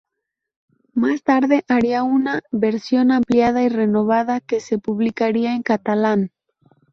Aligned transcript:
Más 0.95 1.21
tarde 1.21 1.63
haría 1.67 2.01
una 2.01 2.41
versión 2.51 3.11
ampliada 3.11 3.61
y 3.61 3.69
renovada 3.69 4.39
que 4.39 4.59
se 4.59 4.79
publicaría 4.79 5.53
en 5.55 5.61
catalán. 5.61 6.31